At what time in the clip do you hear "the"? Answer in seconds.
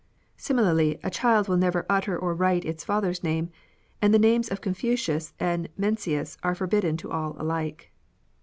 4.11-4.17